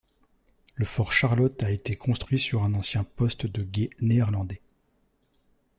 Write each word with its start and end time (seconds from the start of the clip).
Le 0.73 0.83
Fort 0.83 1.13
Charlotte 1.13 1.61
a 1.61 1.69
été 1.69 1.95
construit 1.95 2.39
sur 2.39 2.63
un 2.63 2.73
ancien 2.73 3.03
poste 3.03 3.45
de 3.45 3.61
guet 3.63 3.91
néerlandais. 3.99 4.59